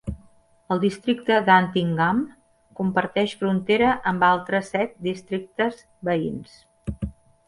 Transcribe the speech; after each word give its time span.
El 0.75 0.79
districte 0.83 1.35
d'Antingham 1.49 2.23
comparteix 2.79 3.35
frontera 3.41 3.91
amb 4.13 4.25
altres 4.29 4.71
set 4.77 4.97
districtes 5.09 5.85
veïns. 6.11 6.57